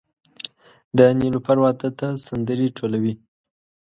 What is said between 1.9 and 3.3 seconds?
ته سندرې ټولوي